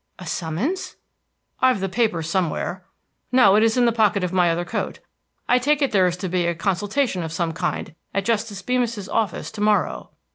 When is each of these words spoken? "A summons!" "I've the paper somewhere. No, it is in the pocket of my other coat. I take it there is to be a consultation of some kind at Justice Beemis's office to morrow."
"A 0.17 0.25
summons!" 0.25 0.95
"I've 1.59 1.79
the 1.79 1.87
paper 1.87 2.23
somewhere. 2.23 2.83
No, 3.31 3.53
it 3.55 3.61
is 3.61 3.77
in 3.77 3.85
the 3.85 3.91
pocket 3.91 4.23
of 4.23 4.33
my 4.33 4.49
other 4.49 4.65
coat. 4.65 4.97
I 5.47 5.59
take 5.59 5.79
it 5.83 5.91
there 5.91 6.07
is 6.07 6.17
to 6.17 6.27
be 6.27 6.47
a 6.47 6.55
consultation 6.55 7.21
of 7.21 7.31
some 7.31 7.53
kind 7.53 7.93
at 8.11 8.25
Justice 8.25 8.63
Beemis's 8.63 9.07
office 9.07 9.51
to 9.51 9.61
morrow." 9.61 10.09